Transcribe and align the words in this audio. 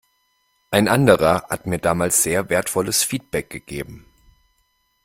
Ein 0.71 0.87
anderer 0.87 1.45
hat 1.49 1.67
mir 1.67 1.77
damals 1.77 2.23
sehr 2.23 2.49
wertvolles 2.49 3.03
Feedback 3.03 3.51
gegeben. 3.51 4.07